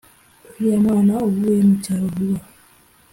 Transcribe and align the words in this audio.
Uriya 0.55 0.77
mwana 0.83 1.13
avuye 1.27 1.61
mu 1.67 1.75
cyaro 1.83 2.05
vuba 2.15 2.43